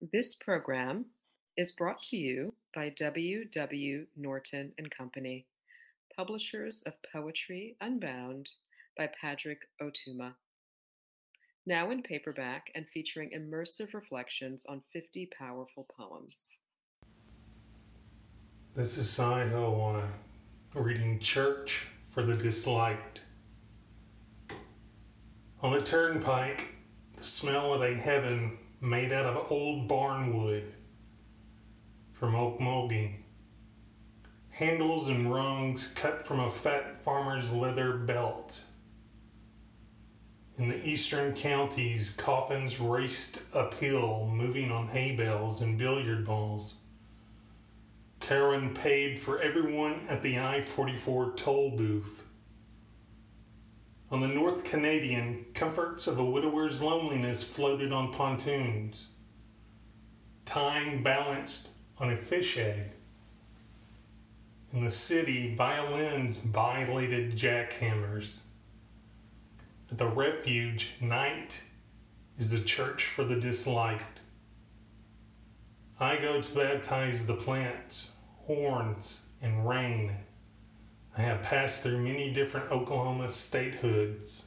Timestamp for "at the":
50.08-50.38, 69.92-70.08